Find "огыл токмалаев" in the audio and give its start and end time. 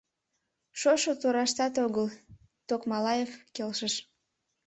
1.85-3.31